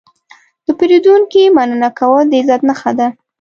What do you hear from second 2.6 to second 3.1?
نښه ده.